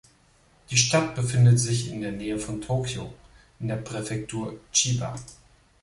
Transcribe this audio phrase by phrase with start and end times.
[0.71, 3.13] Die Stadt befindet sich in der Nähe von Tokio
[3.59, 5.15] in der Präfektur Chiba.